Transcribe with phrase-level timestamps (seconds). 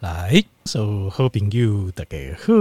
[0.00, 2.52] 来，所有好朋友大家好，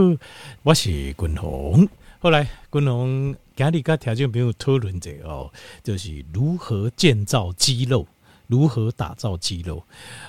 [0.64, 1.88] 我是君鸿。
[2.18, 5.52] 后来君鸿今日跟条件朋友讨论者哦，
[5.84, 8.08] 就是如何建造肌肉，
[8.48, 9.84] 如何打造肌肉。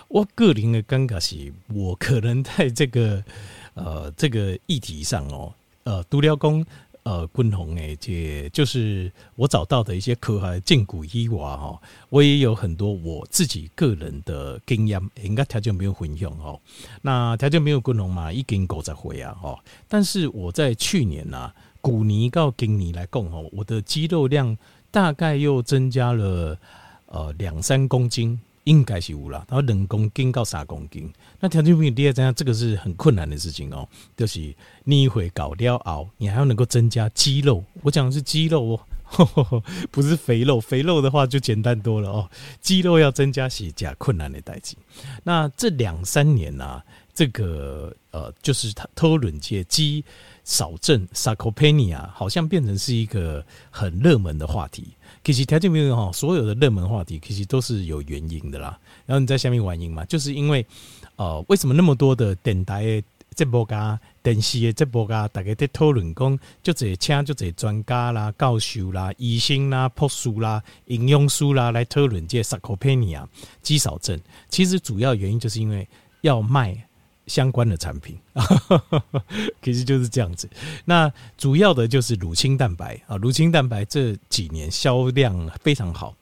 [0.08, 3.24] 我个人的感觉是，我可能在这个
[3.72, 5.54] 呃这个议题上哦，
[5.84, 6.62] 呃，独了工。
[7.08, 11.80] 呃，君鸿诶，这就是我找到的一些科学建骨伊娃哈，
[12.10, 16.60] 我也有很多我自己个人的经验，应该条件没有混用哦。
[17.00, 19.58] 那条件没有君鸿嘛，一根狗在回啊哈。
[19.88, 24.54] 但是我在去年呐、啊，古尼到今年来供哦，我的肌肉量
[24.90, 26.58] 大概又增加了
[27.06, 28.38] 呃两三公斤。
[28.68, 33.88] 应该是有啦，然后两公斤到三公斤，那条件比第二这样，这个是很困难的事情哦。
[34.14, 34.54] 就是
[34.84, 37.64] 你一会搞掉熬，你还要能够增加肌肉。
[37.80, 38.78] 我讲的是肌肉
[39.16, 40.60] 哦， 不是肥肉。
[40.60, 42.30] 肥肉的话就简单多了哦。
[42.60, 44.76] 肌肉要增加是加困难的代志。
[45.24, 50.04] 那这两三年呐、啊，这个呃，就是他讨论界肌
[50.44, 54.88] 少症 （sarcopenia） 好像变成是一个很热门的话题。
[55.28, 58.80] 其实条件没有哈，所有的热门话题其实都是有原因的啦。
[59.04, 60.64] 然后你在下面玩音嘛，就是因为
[61.16, 63.02] 呃，为什么那么多的电台的
[63.34, 73.26] 节目家、电视的节目家，大家在讨论讲，就这些请就这些专家啦、教授啦、医生啦、博士啦、营养师啦来讨论这 sarcopenia
[73.60, 74.18] 肌少症。
[74.48, 75.86] 其实主要原因就是因为
[76.22, 76.87] 要卖。
[77.28, 78.18] 相关的产品，
[79.62, 80.48] 其实就是这样子。
[80.84, 86.14] 那主要的就是乳清蛋白啊，乳清蛋白这几年销量非常好。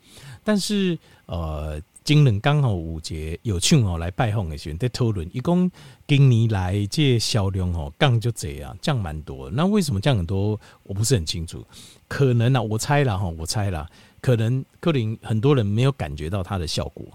[0.45, 0.97] 但是
[1.27, 5.69] 呃，今年刚好五节有庆哦来拜访的时候在讨论，一共
[6.07, 9.51] 今年来这销量哦降就这样降蛮多。
[9.51, 10.61] 那为什么降很多？
[10.85, 11.65] 我不是很清楚。
[12.07, 13.89] 可能呢、我猜了哈，我猜了，
[14.21, 17.07] 可能可能很多人没有感觉到它的效果。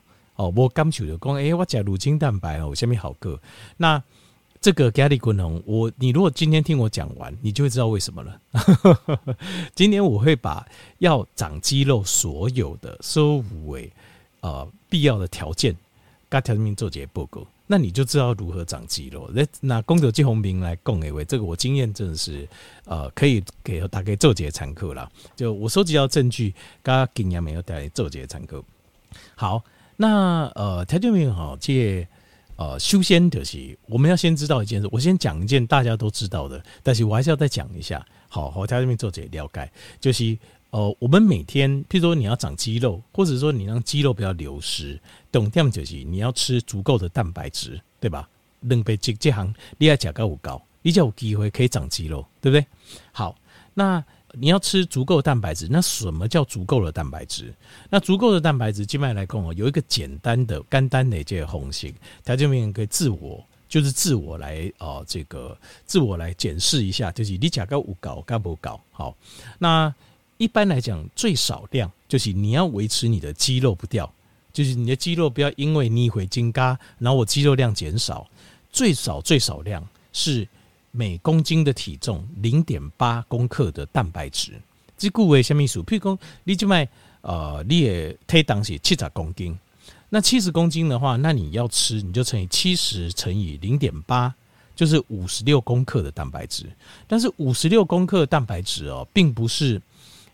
[0.41, 3.39] 哦，我刚取的讲，哎，我讲乳清蛋白哦，下面好个。
[3.77, 4.01] 那
[4.59, 8.41] 这个咖喱滚龙，我你如果今天听我讲完，你就会知道为什么了。
[9.75, 13.43] 今天我会把要长肌肉所有的所有
[14.39, 15.75] 呃必要的条件，
[16.27, 19.29] 跟条件做解报告，那你就知道如何长肌肉。
[19.33, 22.47] 那那功德金红兵来供诶，为这个我经验真的是
[22.85, 25.07] 呃可以给大家做解参考了。
[25.35, 26.51] 就我收集到证据，
[26.81, 28.63] 跟经验没有带来做解参考。
[29.35, 29.63] 好。
[30.01, 32.07] 那呃，条件没有好，这
[32.55, 34.89] 呃，修仙的是我们要先知道一件事。
[34.91, 38.03] 我先讲一件大家都知道的，但是我还是要再讲一下。
[38.27, 40.35] 好，好，条件没做这了解，就是
[40.71, 44.99] 呃，我们每天，譬如说你要长肌肉，或者说你让肌肉不要流失，
[45.31, 48.27] 懂这样就是你要吃足够的蛋白质，对吧？
[48.61, 52.65] 能被这这行你要价格五高，你就有机会可以长肌肉，对不对？
[53.11, 53.35] 好，
[53.75, 54.03] 那。
[54.33, 57.53] 你要吃足够蛋白质，那什么叫足够的蛋白质？
[57.89, 61.93] 那足够的蛋白质，基本来讲哦，有一个简单的、肝单的这个方式，
[62.23, 68.79] 条件面可以自我，就是自我来哦，这个自我来检视一下，就是你甲高五高，高不高？
[68.91, 69.15] 好，
[69.59, 69.93] 那
[70.37, 74.11] 一般来讲，最少量就是你要维持你的肌肉不掉，
[74.53, 78.25] 就是你的肌肉不要因为你会增加，然后我肌肉量减少，
[78.71, 80.47] 最少最少量是。
[80.91, 84.53] 每公斤的体重零点八公克的蛋白质，
[84.97, 85.81] 这故为虾米数？
[85.83, 86.87] 譬如说，你就卖
[87.21, 89.57] 呃，你也推当是七十公斤，
[90.09, 94.33] 那七十公斤的话，那你要吃，你就乘以七十乘以零点八，
[94.75, 96.65] 就是五十六公克的蛋白质。
[97.07, 99.81] 但是五十六公克的蛋白质哦，并不是，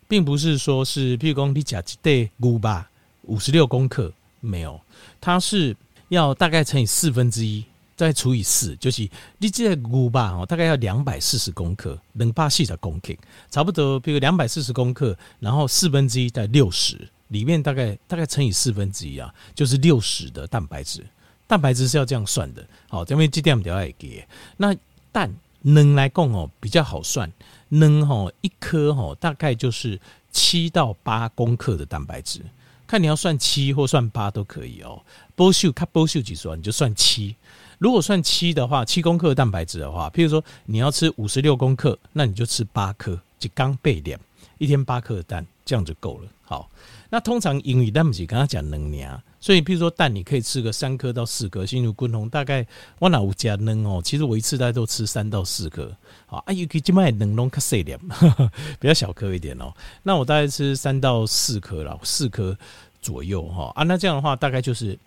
[0.07, 2.90] 并不是说是譬如说你吃一袋牛吧
[3.23, 4.79] 五十六公克没有，
[5.22, 5.75] 它是
[6.09, 7.63] 要大概乘以四分之一。
[7.97, 9.09] 再除以四，就是
[9.40, 13.12] 你这个牛吧哦，大概要两百四十公克，能巴细的公克，
[13.50, 21.03] 差不多，比如两百四十公克，然后四分之一在六十，里面大概大概乘以四分之一啊，就是六十的蛋白质。
[21.47, 24.24] 蛋白质是要这样算的，好，这边这点比较爱给。
[24.58, 24.75] 那
[25.12, 25.34] 蛋
[25.64, 27.31] 能来供哦，比较好算，
[27.69, 30.00] 能哦一颗哦，大概就是
[30.31, 32.41] 七到八公克的蛋白质，
[32.85, 35.02] 看你要算七或算八都可以哦。
[35.35, 37.35] 波秀看波秀几算，你就算七。
[37.77, 44.19] 如果算七的话，七公克蛋白质的话，譬如说你要吃五十六公克，那你就吃八颗，就刚备点，
[44.57, 46.28] 一天八颗蛋，这样就够了。
[46.43, 46.69] 好，
[47.09, 52.66] 那通常英语蛋不是刚刚讲能量，所以譬如说蛋你可以吃个三颗到四颗，心如滚红大概
[52.99, 55.96] 我哪有加能哦，其实我一次大概都吃三到四颗。
[56.25, 57.99] 好，啊，尤其这卖能龙较细点，
[58.79, 59.72] 比较小颗一点哦。
[60.03, 62.57] 那我大概吃三到四颗了，四颗
[63.02, 63.72] 左右哈。
[63.75, 64.97] 啊，那这样的话大概就是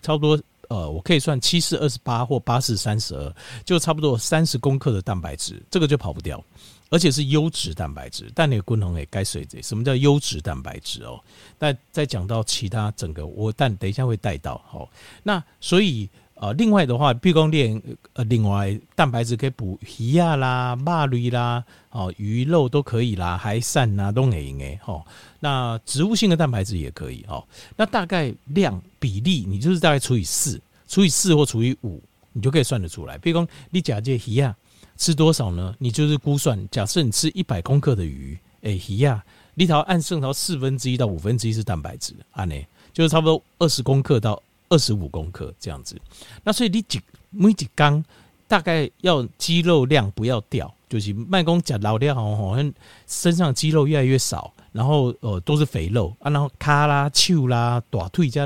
[0.00, 0.40] 差不多。
[0.70, 3.34] 呃，我可以算七四二十八或八四三十二，
[3.64, 6.42] 就差不多三十公克的蛋白质，这个就跑不掉，
[6.90, 8.30] 而且是优质蛋白质。
[8.36, 11.20] 但那个功能也该水这，什么叫优质蛋白质哦？
[11.58, 14.62] 但再讲到其他整个，我但等一下会带到。
[14.64, 14.88] 好，
[15.24, 16.08] 那所以
[16.42, 17.82] 呃，另外的话，比如说练
[18.14, 25.04] 呃，另外蛋白质可以补鱼啊啦、肉类啦，哦，鱼肉都可以啦，海产啊都可以诶，吼。
[25.38, 27.44] 那植物性的蛋白质也可以哦。
[27.76, 30.58] 那大概量比例，你就是大概除以四，
[30.88, 32.02] 除以四或除以五，
[32.32, 33.18] 你就可以算得出来。
[33.18, 34.56] 比如说你假设鱼啊
[34.96, 35.74] 吃多少呢？
[35.78, 39.22] 你就是估算，假设你吃一百公克的鱼，诶，鱼啊，
[39.52, 42.54] 你头按剩头四分之一到五分之一是蛋白质，按呢
[42.94, 44.42] 就是差不多二十公克到。
[44.70, 46.00] 二十五公克这样子，
[46.42, 48.02] 那所以你几每几缸
[48.48, 52.72] 大概要肌肉量不要掉，就是卖公讲老掉好像
[53.06, 58.44] 身上肌肉越来越少，然后呃都是肥肉啊，然后卡啦、翘啦、短腿加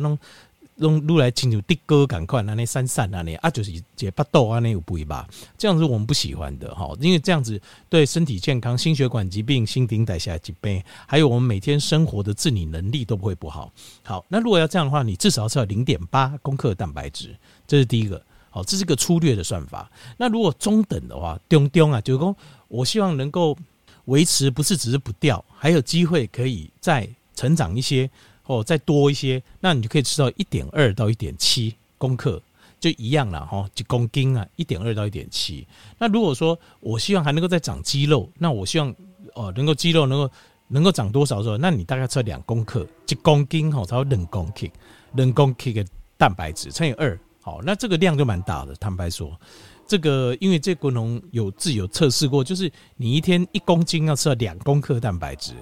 [0.77, 0.95] 弄。
[0.95, 5.25] 用撸来清除的哥赶快那那散散那那啊就是解巴豆啊那有不一吧，
[5.57, 13.73] 这样子我们不喜欢的哈，因为这样子对身体健康、心血管疾病、新陈代谢疾病，还有我们每天生活的自理能力都不会不好。
[14.03, 17.37] 好，那如果要这样的话，你至少是要零点八公克蛋白质，
[17.69, 18.21] 这是第一个。
[18.51, 19.89] 好，这是个粗略的算法。
[20.17, 22.37] 那如果中等的话，中中啊，就是说
[22.67, 23.57] 我希望能够
[24.07, 28.11] 维持，不是只是不掉，还有机会可以再成长一些。
[28.47, 32.41] 哦，再多一些，那你就可以吃到一点二到一点七公克，
[32.79, 35.67] 就一样了哈，几公斤啊，一点二到一点七。
[35.99, 38.95] 那如果说我希望还能够再长肌肉，那我希望
[39.33, 40.31] 哦能够肌肉能够
[40.69, 44.67] 能够长多少时候，那你大概吃两公克，几公斤哈，才有两公克，
[45.13, 45.83] 两公克的
[46.19, 48.75] 蛋白质乘以二，好，那这个量就蛮大的。
[48.77, 49.33] 坦白说，
[49.87, 55.55] 这个因为这国农有自己有测试过，就是你一天一公斤要吃到两公克蛋白质。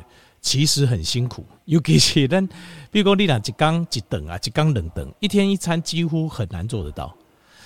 [0.43, 2.45] 其实很辛苦，尤其是咱，
[2.91, 7.17] 比如说你俩一缸一等啊，一缸两等，一天一餐几乎很难做得到。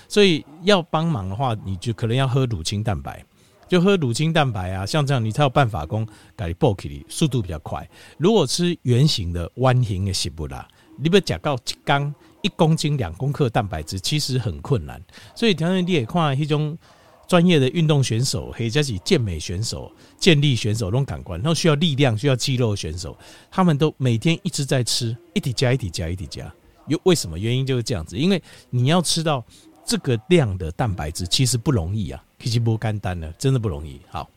[0.06, 3.24] 所以要帮忙的话，你就可能要喝乳清蛋白，
[3.66, 6.06] 就喝乳清蛋白啊，像这样你才有办法供
[6.36, 7.88] 改爆起来，速度比较快。
[8.18, 10.68] 如果吃圆形的弯形的食物啦，
[10.98, 15.02] 你不讲到一缸一公斤两公克蛋白质，其实很困难。
[15.34, 16.78] 所以条件你也看那种。
[17.26, 23.16] 专业的运动选手，或者是健美选手、健力选手，那种感官，然后需要力量、需要肌肉的选手，
[23.50, 26.52] 他们都每天一直在吃，一直加、一直加、一直加。
[26.86, 27.36] 又为什么？
[27.36, 28.40] 原因就是这样子，因为
[28.70, 29.44] 你要吃到
[29.84, 34.00] 这个量的蛋白质，其实不容易啊，其实不简单的，真的不容易。
[34.08, 34.30] 好，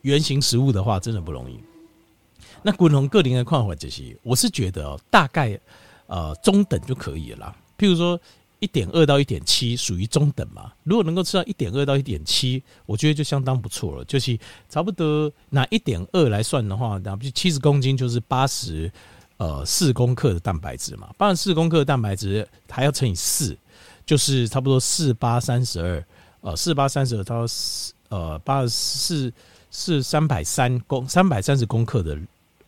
[0.00, 1.60] 原型食物的话，真的不容易。
[2.62, 5.60] 那滚红个人的看法就是，我是觉得哦大概
[6.06, 8.18] 呃中等就可以了啦，譬如说。
[8.60, 10.72] 一点二到一点七属于中等嘛？
[10.84, 14.04] 如果能够吃到一点二到一点七，我觉得就相当不错了。
[14.04, 18.90] 就是差不多拿一点二来算的话，那不就七十公斤就是八十
[19.36, 21.10] 呃四公克的蛋白质嘛？
[21.18, 23.56] 八十四公克的蛋白质还要乘以四，
[24.06, 26.04] 就是差不多四八三十二
[26.40, 29.32] 呃四八三十二到四呃八十四
[29.70, 32.18] 是三百三公三百三十公克的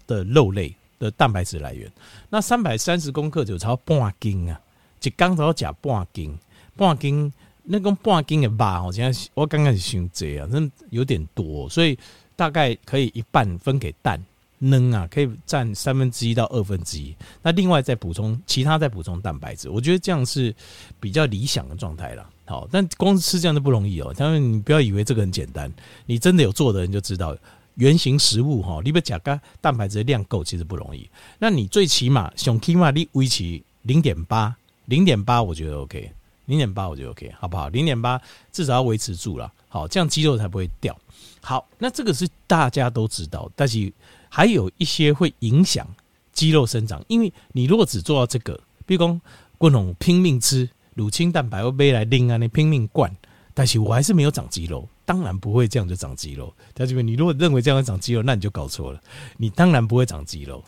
[0.06, 1.90] 的肉类的蛋白质来源。
[2.28, 4.60] 那三百三十公克就超半斤啊！
[5.02, 6.36] 一刚才我讲半斤，
[6.76, 7.32] 半斤
[7.62, 11.98] 那个半斤的肉，我现在我刚开始想这样，真有点多，所以
[12.34, 14.20] 大概可以一半分给蛋
[14.58, 17.14] 扔啊，可以占三分之一到二分之一。
[17.42, 20.54] 那另外再补充其他，再补充蛋白质，我觉得这样是
[20.98, 22.28] 比较理想的状态了。
[22.46, 24.14] 好，但光吃这样就不容易哦。
[24.16, 25.72] 他们你不要以为这个很简单，
[26.06, 27.36] 你真的有做的人就知道，
[27.74, 31.08] 原型食物哈，你不甲个蛋白质的量够，其实不容易。
[31.38, 34.56] 那你最起码想起码你维持零点八。
[34.86, 36.10] 零点八我觉得 OK，
[36.46, 37.68] 零点八我觉得 OK，好不好？
[37.68, 40.96] 零点八至少要维持住了，好，这样肌肉才不会掉。
[41.40, 43.92] 好，那这个是大家都知道，但是
[44.28, 45.86] 还有一些会影响
[46.32, 49.20] 肌肉生长，因为你如果只做到这个，比如说
[49.58, 53.14] 滚龙拼命吃乳清蛋白，或杯来拎啊，你拼命灌，
[53.54, 56.52] 但是我还是没有长肌肉，当然不会这样就长肌肉。
[56.74, 59.00] 但是你如果认为这样会长肌肉，那你就搞错了，
[59.36, 60.62] 你当然不会长肌肉，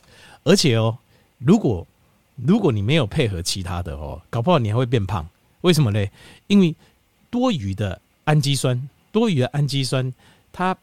[0.44, 0.96] 而且哦，
[1.38, 1.86] 如果
[2.46, 5.28] 如果你没有配合其他的哦，搞不好你还会变胖。
[5.62, 6.06] 为什么呢？
[6.46, 6.74] 因为
[7.30, 10.12] 多余的氨基酸，多余的氨基酸，
[10.52, 10.76] 它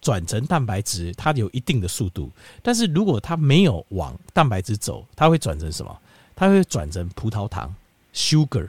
[0.00, 2.30] 转成蛋白质，它有一定的速度。
[2.62, 5.98] 但是如果它没有往蛋白质走，它会转成什么？
[6.36, 7.74] 它会转成葡萄糖
[8.14, 8.68] （sugar）。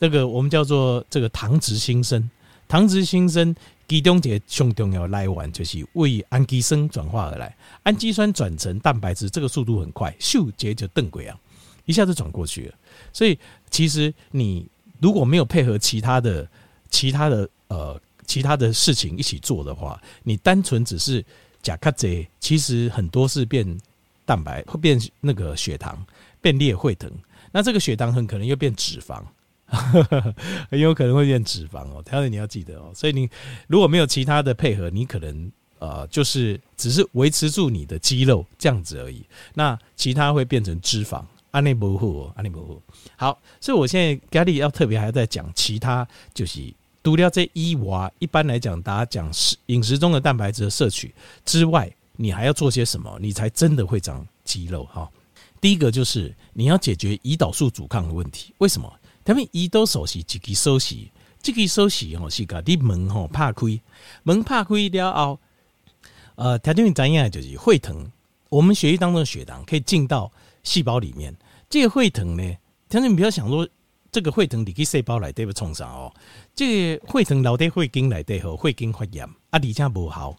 [0.00, 2.28] 这个我们叫做这个糖质新生。
[2.66, 3.54] 糖质新生
[3.86, 7.54] 其中一个最重要来源就是为氨基酸转化而来。
[7.82, 11.38] 氨基酸转成蛋白质，这个速度很快，咻，直接就登轨啊！
[11.84, 12.74] 一下子转过去了，
[13.12, 13.38] 所以
[13.70, 14.66] 其实你
[15.00, 16.48] 如果没有配合其他的、
[16.88, 21.24] 其他的呃、其他的事情一起做的话，你单纯只是
[21.62, 23.66] 甲卡贼，其实很多是变
[24.24, 26.04] 蛋白，会变那个血糖，
[26.40, 27.10] 变裂会疼，
[27.52, 29.22] 那这个血糖很可能又变脂肪，
[30.70, 32.02] 很有可能会变脂肪哦。
[32.02, 32.92] 条件你要记得哦。
[32.94, 33.28] 所以你
[33.66, 39.22] 如果没有其他的配合，你可能呃就是只是维持住你的肌肉这样子而已，
[39.54, 41.22] 那其他会变成脂肪。
[41.54, 42.82] 安内不好，安内不好。
[43.14, 46.60] 好，所以我现在家里要特别还要再讲其他，就是
[47.04, 55.08] 除了这一娃，一般来讲，大家讲食饮食中的蛋白质的摄取之外，你还要做些什么，你才真的会长肌肉哈？
[55.60, 58.52] 第一个就是你要解决胰岛素阻抗的问题。
[58.58, 58.92] 为什么？
[59.24, 61.08] 他们胰岛素是自己收息，
[61.40, 63.80] 自己收息吼是个你门吼怕亏，
[64.24, 65.38] 门怕亏了后，
[66.34, 68.10] 呃，条件怎样就是会疼。
[68.48, 70.30] 我们血液当中的血糖可以进到
[70.62, 71.34] 细胞里面，
[71.68, 72.56] 这个会疼呢，
[72.88, 73.68] 条件你不要想说
[74.12, 76.14] 这个会疼你去细胞来对不冲上哦，
[76.54, 80.36] 这个会疼老得会经来对和会经发炎啊，而且不好。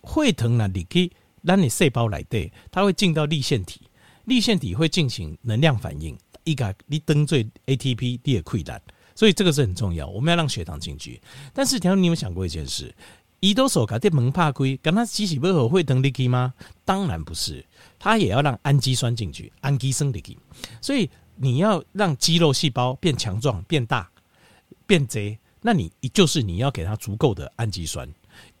[0.00, 1.10] 会疼呢，你可以
[1.42, 3.82] 让你细胞来对，它会进到粒线体，
[4.24, 8.80] 粒线体会进行能量反应，一个你登最 ATP 你也溃烂，
[9.14, 11.20] 所以这个是很重要，我们要让血糖进去。
[11.52, 12.94] 但是，条件你有想过一件事？
[13.40, 16.54] 胰岛素卡这门怕亏，跟它机器不合会疼力气吗？
[16.84, 17.64] 当然不是，
[17.98, 20.38] 它也要让氨基酸进去，氨基酸力气。
[20.80, 24.08] 所以你要让肌肉细胞变强壮、变大、
[24.86, 28.08] 变贼，那你就是你要给它足够的氨基酸，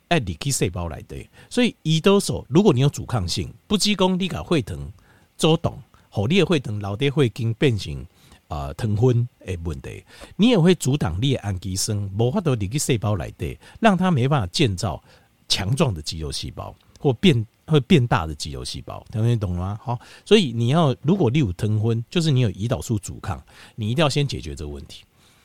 [0.08, 1.28] 哎，力气细胞来对。
[1.48, 4.90] 所以胰岛素，如果你有阻抗性，不积功，你卡会疼，
[5.36, 8.06] 周董，后列会疼，老爹会经变形。
[8.48, 10.02] 啊，疼昏诶，问题，
[10.34, 15.04] 你也会阻挡你的氨基酸，无法度你去细胞来对，让它没办法建造
[15.48, 19.78] 强壮的肌肉细胞或变会变大的肌肉细胞，听得懂吗？
[19.82, 23.40] 好，所以你要如果你有疼昏，就是你有胰岛素阻抗，
[23.76, 25.04] 你一定要先解决这个问题。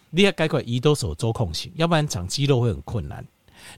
[0.10, 3.25] 你要改改胰岛素周控性，要不然长肌肉会很困难。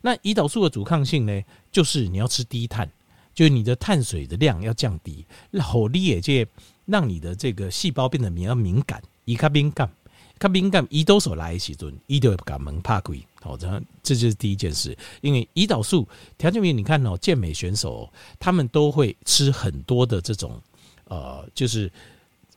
[0.01, 2.89] 那胰岛素的阻抗性呢，就是你要吃低碳，
[3.33, 5.25] 就是你的碳水的量要降低，
[5.59, 6.45] 好你也就
[6.85, 9.01] 让你的这个细胞变得比较敏感。
[9.25, 9.89] 伊较敏感，
[10.37, 13.13] 卡敏感，胰岛素来的时阵，伊就会把门拍开。
[13.45, 13.67] 好，这
[14.01, 14.97] 这就是第一件事。
[15.21, 20.59] 因为胰岛素条件明，你看哦，健美选手他们都会吃很多的这种，
[21.03, 21.91] 呃，就是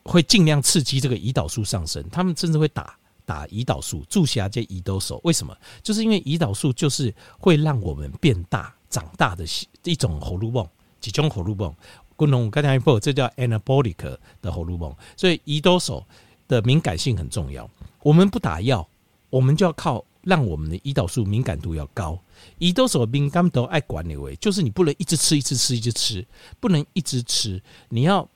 [0.03, 2.03] 会尽量刺激这个胰岛素上升。
[2.11, 5.21] 他们甚至会打打胰岛素，注射这胰岛素。
[5.25, 5.55] 为什么？
[5.83, 9.45] 就是因为胰岛素就是会让我们变大、长大的
[9.85, 10.67] 一种荷尔蒙，
[11.01, 11.75] 几种荷尔蒙。
[12.17, 14.97] 共同刚才一波，这叫 anabolic 的荷尔蒙。
[15.19, 16.03] 所以胰岛素。
[16.49, 17.69] 的敏感性很重要，
[18.03, 18.89] 我们不打药，
[19.29, 22.19] 我们就要靠让我们的胰岛素敏感度要高。
[22.59, 26.27] 胰岛素敏感度爱管理为，就是你不能一直吃，一直吃，一直吃，
[26.61, 27.61] 不能一直吃。
[27.89, 28.29] 你要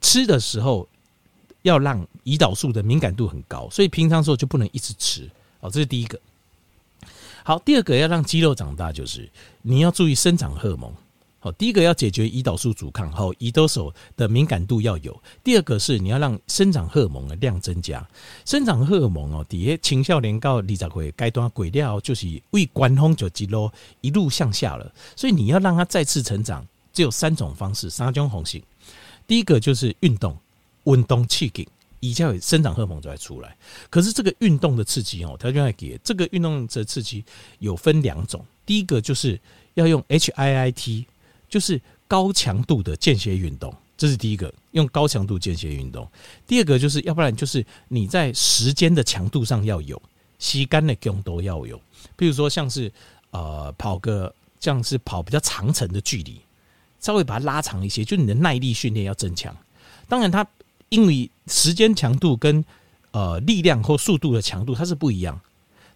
[0.00, 0.88] 吃的时候，
[1.62, 5.28] 要让胰岛素的敏感度很高，所以平常时候就不能一直吃。
[5.60, 6.20] 好，这是第一个。
[7.42, 9.28] 好，第二个要让肌肉长大，就是
[9.62, 10.94] 你要注意生长荷尔蒙。
[11.44, 15.20] 好，第一个要解决胰岛素阻抗，好，胰岛素的敏感度要有。
[15.42, 18.08] 第二个是你要让生长荷尔蒙的量增加。
[18.44, 23.68] 生长荷尔蒙哦，底下青少年到二十岁阶段过了，就是胃关风就肌肉
[24.02, 24.94] 一路向下了。
[25.16, 28.62] 所以你要让它再次成长，只有三种方式，三种方式。
[29.26, 30.38] 第一个就是运动，
[30.84, 31.66] 运动刺激，
[31.98, 33.56] 以后生长荷尔蒙就会出来。
[33.90, 37.24] 可是这个运动的刺激哦，它就要给这个运动的刺激
[37.58, 39.40] 有分两种，第一个就是
[39.74, 41.06] 要用 HIIT。
[41.52, 41.78] 就是
[42.08, 46.08] 高强度的间歇运动，这是第一个，用高强度间歇运动。
[46.46, 50.00] 第二个就是要不然就是你在时间的强度上要有，
[50.38, 51.78] 吸干的强度要有。
[52.16, 52.90] 比如说像是
[53.32, 56.40] 呃跑个像是跑比较长程的距离，
[57.00, 59.54] 稍微把它拉长一些，就你的耐力训练要增强。
[60.08, 60.46] 当然，它
[60.88, 62.64] 因为时间强度跟
[63.10, 65.38] 呃力量或速度的强度它是不一样，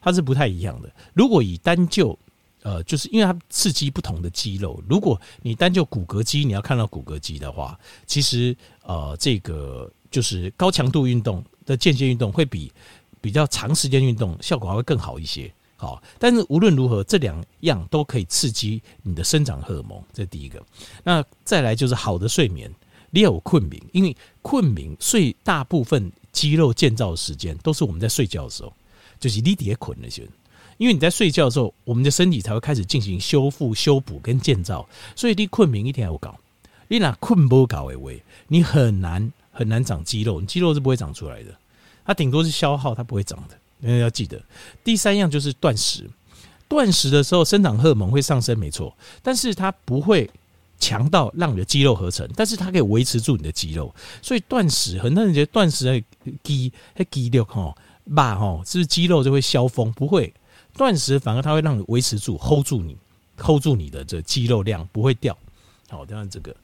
[0.02, 0.92] 它是不太一样的。
[1.14, 2.18] 如果以单就
[2.66, 4.82] 呃，就是因为它刺激不同的肌肉。
[4.88, 12.72] 如果你单就骨骼肌，你要看到骨骼肌的话，其实呃，这个就是高强度运动的间歇运动会比
[13.20, 15.48] 比较长时间运动效果还会更好一些。
[15.76, 20.60] 好，但是无论如何，这两样都可以刺激你的生长荷尔蒙，这是第一个。
[21.04, 22.68] 那再来就是好的睡眠，
[23.12, 28.72] 你有困眠，因为困眠睡大部分肌肉建造的时间都是我们在睡觉的时候，
[29.20, 30.26] 就是你底下困那些。
[30.78, 36.38] 因为你在睡觉的时候，我们的身体才会开始进行修复、修补跟建造，所以你困眠一天要搞，
[36.88, 41.50] 你那困不搞为为，你很难很难长肌肉，你肌肉是不会长出来的，
[42.04, 43.56] 它顶多是消耗，它不会长的。
[43.80, 44.42] 因为要记得，
[44.82, 46.08] 第三样就是断食，
[46.66, 50.28] 断食的时候生长荷尔蒙会上升，没错，但是它不会
[50.80, 56.02] 强到让你的肌肉合成，但是它可以维持住你的肌肉，所以断食很多人觉得断食的
[56.42, 57.74] 肌会肌肉哈，
[58.14, 59.92] 把哈是不是肌肉就会消风？
[59.92, 60.32] 不会。
[60.76, 62.96] 断食反而它会让你维持住，hold 住你
[63.38, 65.36] ，hold 住你的这肌肉量不会掉。
[65.88, 66.54] 好，这样这个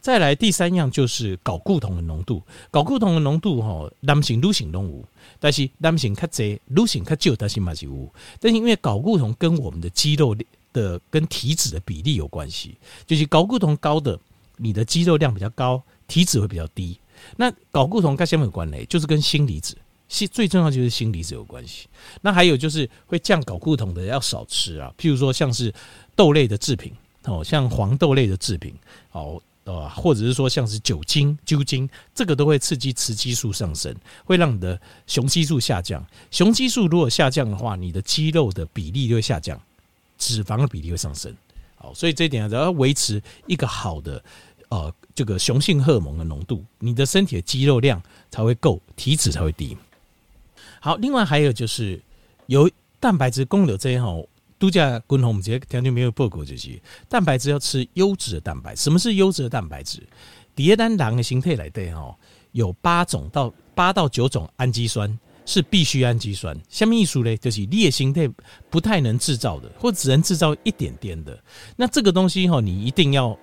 [0.00, 5.04] 再来第三样就是睾固酮的浓度，睾固酮的浓度哈，男性女性都有，
[5.40, 8.12] 但是男性较侪，女性较少，但是嘛是有。
[8.38, 10.36] 但是因为睾固酮跟我们的肌肉
[10.72, 14.18] 的跟体脂的比例有关系，就是睾固酮高的，
[14.58, 16.96] 你的肌肉量比较高，体脂会比较低。
[17.36, 18.76] 那睾固酮跟什么有关呢？
[18.84, 19.76] 就是跟锌离子，
[20.08, 21.86] 是最重要就是锌离子有关系。
[22.20, 25.72] 那还有就是会降睾固酮的要少吃啊，譬如说像是
[26.14, 26.92] 豆类的制品
[27.24, 28.74] 哦，像黄豆类的制品
[29.12, 33.94] 哦，呃，或者是说像是酒精、酒精，这个都会刺激雌激素上升，
[34.24, 36.04] 会让你的雄激素下降。
[36.30, 39.60] 雄激素如果下降的话，你的肌肉的比例就会下降，
[40.18, 41.34] 脂肪的比例会上升。
[41.74, 44.22] 好，所以这一点要维持一个好的。
[44.68, 49.76] 呃，这个雄性荷尔蒙的浓度，你的身体的肌肉量才会够，体脂才会低。
[50.86, 52.00] 好，另外还有就是
[52.46, 54.24] 有蛋白质供流这一行，
[54.56, 58.72] 度假共同我们直接条件没有报告这些蛋白质要吃优质的蛋白。
[58.76, 60.00] 什么是优质的蛋白质？
[60.54, 62.16] 第二单狼的形态来对哈，
[62.52, 66.56] 有八种到八到九种氨基酸是必需氨基酸。
[66.68, 68.30] 下面一说呢，就是劣形态
[68.70, 71.36] 不太能制造的，或只能制造一点点的。
[71.74, 73.36] 那这个东西哈，你一定要。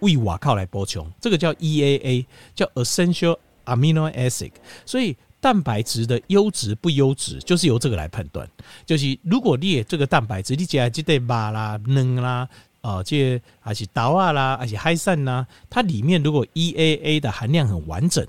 [0.00, 4.52] 为瓦靠来补充，这个叫 EAA，叫 Essential Amino Acid。
[4.86, 8.48] 所以蛋白质的优质不优质，就是由这个来判断。
[8.84, 12.48] 就是如果你这个蛋白质，你只要记得马啦、嫩啦，
[12.80, 18.26] 呃，这还是豆啊啦，还是海参呐，它里面如果 EAA 的含量很完整，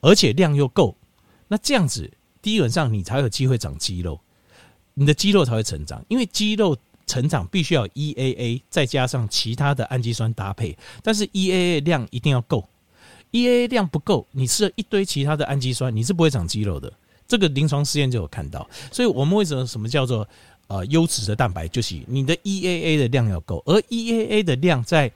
[0.00, 0.96] 而且量又够，
[1.48, 2.10] 那这样子
[2.42, 4.20] 基本上你才有机会长肌肉，
[4.94, 6.76] 你的肌肉才会成长，因为肌肉。
[7.08, 12.68] 成长必须要 EAA 再加上其他的氨基酸搭配，但是 EAA 量一定要够
[13.32, 16.92] ，EAA 量不够，你吃了一堆其他的氨基酸，你是不会长肌肉的。
[17.26, 20.26] 这个临床实验就有看到，所以我们为什么什么叫做
[20.66, 25.12] 呃优质的蛋白，就是你的 EAA 的量要够，而 EAA 的量在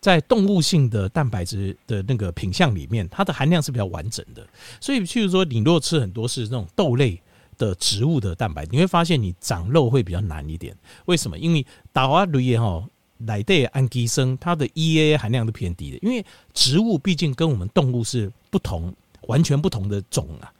[0.00, 4.46] 在动物性的蛋白质的那个品相里面，它的含量是比较完整的。
[4.80, 7.20] 所以譬如说，你如果吃很多是那种豆类。
[7.58, 10.74] 的植物的蛋白，你会发现你长肉会比较难一点。
[11.04, 11.36] 为什么？
[11.36, 12.82] 因为大花驴哈
[13.26, 15.98] 来的氨基酸，它的 EAA 含量都偏低的。
[16.02, 16.24] 因为
[16.54, 20.52] 植物毕竟跟我们动物是不同，完全不同的种啊。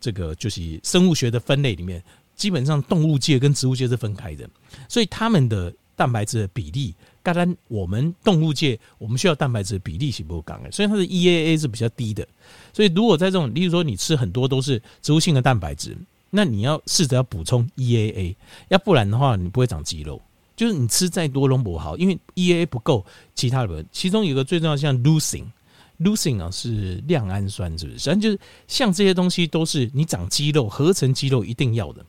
[0.00, 2.02] 这个就是生物学的分类里面，
[2.36, 4.48] 基本上动物界跟植物界是分开的，
[4.88, 12.26] 所以它们的蛋白质的比例，当然我们动物界我们需要蛋白质的比例是不够高的，所以它的 EAA 是比较低的。
[12.72, 15.96] 所以如果在这种，例如说你吃很多都是植物性的蛋白质。
[16.30, 18.36] 那你要试着要补充 EAA，
[18.68, 20.20] 要不然的话你不会长肌肉。
[20.58, 23.06] 就是你吃再多都不好，因为 EA 不够。
[23.32, 27.98] 其他的，其中有个最重要像 Leucine，Leucine 啊是亮氨酸，是不是？
[27.98, 32.04] 实际上就是像这些东西都是你长肌肉、合成肌肉一定要的。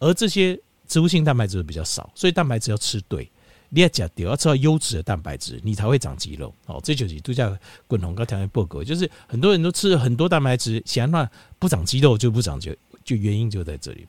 [0.00, 3.30] 而这些植物性蛋白质比较少，所以蛋白质要吃对。
[3.74, 6.52] 你要讲对，要吃到优质的蛋白质，你才会长肌肉。
[6.66, 11.26] 哦，这就是度假滚红高条件报告，就是很多人都吃了很多蛋白质，想让
[11.58, 12.76] 不长肌肉就不长肌肉。
[13.04, 14.06] 就原因就在这里。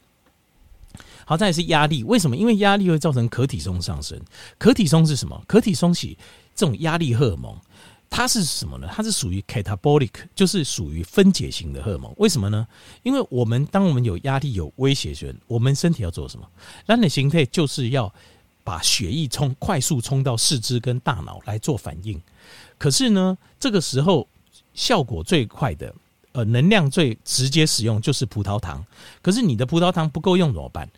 [1.25, 2.35] 好，再是压力，为什么？
[2.35, 4.19] 因为压力会造成可体松上升。
[4.57, 5.41] 可体松是什么？
[5.47, 6.07] 可体松是
[6.55, 7.55] 这种压力荷尔蒙，
[8.09, 8.89] 它是什么呢？
[8.91, 12.13] 它是属于 catabolic，就是属于分解型的荷尔蒙。
[12.17, 12.67] 为什么呢？
[13.03, 16.47] 因为我们当我们有压力、有威胁时，我们身体要做什么？
[16.85, 18.13] 人的形态就是要
[18.63, 22.21] 把血液冲快速冲到四肢跟大脑来做反应。
[22.77, 24.27] 可是呢，这个时候
[24.73, 25.93] 效果最快的。
[26.33, 28.85] 呃，能量最直接使用就是葡萄糖，
[29.21, 30.89] 可是你的葡萄糖不够用怎么办？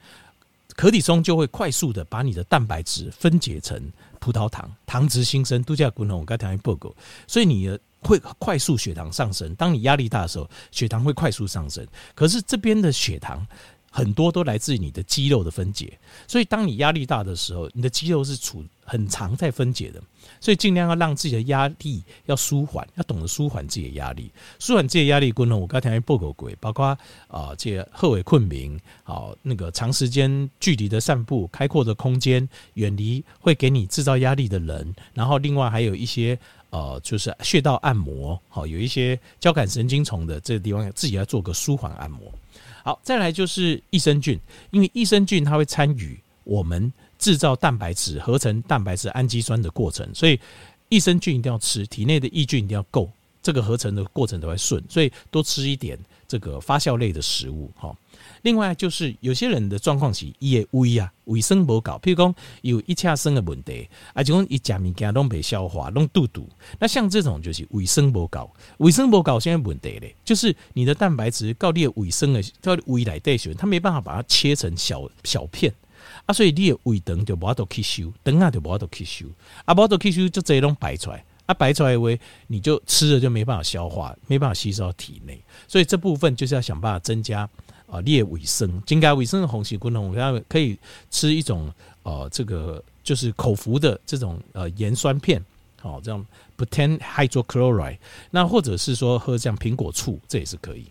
[0.76, 3.82] 可体松就会快速的把你的蛋白质分解成
[4.20, 6.94] 葡萄糖，糖值新生，度假滚红，我刚才报告，
[7.28, 7.70] 所以你
[8.02, 9.56] 会快速血糖上升。
[9.56, 11.86] 当你压力大的时候，血糖会快速上升。
[12.14, 13.46] 可是这边的血糖
[13.96, 20.04] 很多都来自于你的肌肉的分解，所以当你压力大的时候，你的肌肉是处很长在分解的。
[20.42, 24.30] 所以尽量要让自己的压力要舒缓，要懂得舒缓自己的压力，
[24.60, 25.32] 舒缓自己的压力。
[25.32, 26.88] 功能我刚才报告过，包括
[27.30, 34.94] 啊，这个贺玮困明，好那个长时间距离的散步，开阔的空间，远离会给你制造压力的人。
[35.14, 36.38] 然后另外还有一些
[36.70, 42.30] 呃，就是穴道按摩，好有一些交感神经丛的这个地方，自己要做个舒缓按摩。
[42.86, 46.94] 好，再来就是益生菌，因为益生菌它会参与我们。
[47.18, 50.38] 制造蛋白质、合成蛋白质、氨基酸的过程，所以
[50.90, 53.10] 益生菌一定要吃，体内的益菌一定要够，
[53.42, 57.96] 这个合成的过程才会顺，所以多吃一点这个发酵类的食物哈。
[58.46, 66.48] 另外就是有些人的状况是伊的胃啊，卫生不搞，譬如讲有一恰生的问题，啊，就讲伊食物件都没消化，拢肚肚。
[66.80, 75.74] 那像这种就是卫生不搞，卫生不搞现在问题咧，就是你的蛋白质到你的卫生的到胃来代谢，它没办法把它切成小小片。
[76.28, 79.26] 啊，所以你的胃肠就无法度吸收，肠啊就无法度吸收，
[79.66, 87.50] 啊，无法度吸收就这拢排出来，啊，排出来的话，你就吃了就没办法消化，没办法吸收到体内，所以这部分就是要想办法增加
[87.88, 90.78] 啊，你的卫生，增加卫生的红细菌呢，我们可以
[91.10, 91.72] 吃一种
[92.04, 95.44] 呃，这个就是口服的这种呃盐酸片，
[95.82, 96.26] 哦，这样
[96.58, 97.98] butane hydrochloride，
[98.32, 100.86] 那或者是说喝像苹果醋，这也是可以。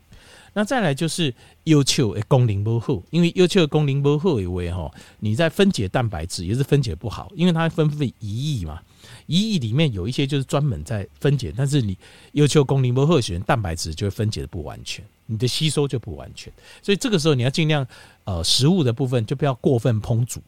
[0.57, 8.81] 那再来就是优丘的功能不好，因为优丘的功能不好，以为哈你在分解蛋白质也是分解不好，因为它分泌胰液嘛，
[9.27, 11.97] 一亿里面有一些就是专门在分解，但是你
[12.33, 17.87] 优丘功能不好，选蛋白质就会分解的不完全，你的吸收就不完全，所以这个时候你要尽量
[18.25, 20.43] 呃食物的部分就不要过分烹煮，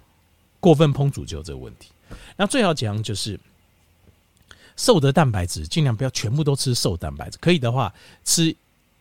[0.60, 1.88] 过分烹煮就有这个问题。
[2.36, 3.38] 那最好讲就是
[4.76, 7.92] 瘦的蛋白质尽量不要全部都吃瘦蛋白质，可以的话
[8.24, 8.54] 吃。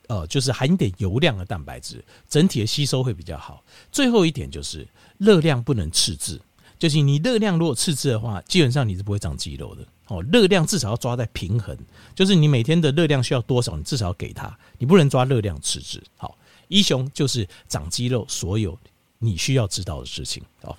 [0.08, 3.64] 呃，就是含一点油量的蛋白质，整体的吸收会比较好。
[3.92, 6.40] 最后一点就是热量不能赤字，
[6.78, 9.86] 就是你热量如果赤字的话，基本上你是不会长肌肉的。
[10.08, 11.76] 哦，热量至少要抓在平衡，
[12.14, 16.04] 就是你每天的热量需要多少，你至少要给他，你不能抓热量赤字。
[16.18, 18.78] 好，一雄就是长肌肉，所有
[19.20, 20.44] 你需要知道的事情。
[20.62, 20.78] 好。